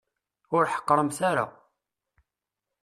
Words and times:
Ur 0.55 0.63
ḥeqqremt 0.73 1.19
ara. 1.29 1.45